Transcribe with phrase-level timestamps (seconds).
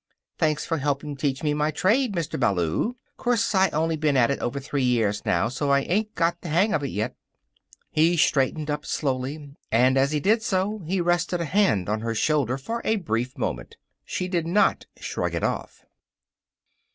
[0.39, 2.39] "Thanks for helping teach me my trade, Mr.
[2.39, 2.95] Ballou.
[3.17, 6.49] 'Course I only been at it over three years now, so I ain't got the
[6.49, 7.15] hang of it yet."
[7.91, 12.15] He straightened up slowly, and as he did so he rested a hand on her
[12.15, 13.75] shoulder for a brief moment.
[14.03, 15.85] She did not shrug it off.